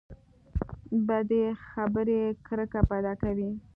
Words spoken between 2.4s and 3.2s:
کرکه پیدا